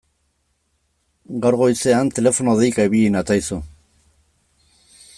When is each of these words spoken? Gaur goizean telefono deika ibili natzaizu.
Gaur 1.43 1.57
goizean 1.59 2.11
telefono 2.19 2.57
deika 2.63 2.87
ibili 2.91 3.15
natzaizu. 3.19 3.61